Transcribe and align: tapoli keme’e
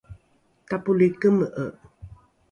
tapoli 0.69 1.07
keme’e 1.19 1.65